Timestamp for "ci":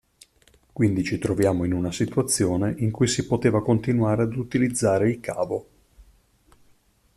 1.03-1.19